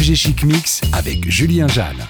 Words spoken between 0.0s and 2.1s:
FG Chic Mix avec Julien Jeanne.